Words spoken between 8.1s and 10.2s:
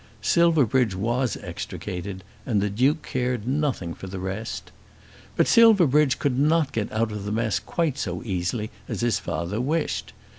easily as his father wished.